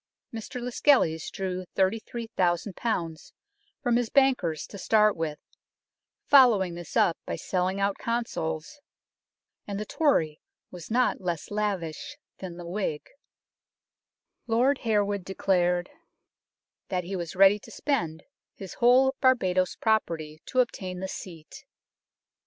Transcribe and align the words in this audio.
Mr 0.33 0.59
Lascelles 0.59 1.29
drew 1.29 1.63
33,000 1.75 2.73
from 3.83 3.97
his 3.97 4.09
bankers 4.09 4.65
to 4.65 4.79
start 4.79 5.15
with; 5.15 5.37
following 6.25 6.73
this 6.73 6.97
up 6.97 7.19
by 7.27 7.35
selling 7.35 7.79
out 7.79 7.99
Consols, 7.99 8.79
and 9.67 9.79
the 9.79 9.85
Tory 9.85 10.41
was 10.71 10.89
not 10.89 11.21
less 11.21 11.51
lavish 11.51 12.17
than 12.39 12.57
the 12.57 12.65
Whig. 12.65 13.11
Lord 14.47 14.79
Harewood 14.79 15.23
declared" 15.23 15.91
that 16.89 17.03
he 17.03 17.15
was 17.15 17.35
ready 17.35 17.59
to 17.59 17.69
spend 17.69 18.23
his 18.55 18.73
whole 18.73 19.13
Barbadoes 19.21 19.75
property 19.75 20.41
to 20.47 20.61
obtain 20.61 20.99
the 20.99 21.07
seat." 21.07 21.63